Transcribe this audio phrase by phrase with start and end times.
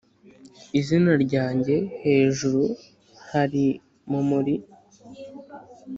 [0.79, 2.61] izina ryanjye hejuru
[3.31, 3.65] hari
[4.09, 4.55] mumuri?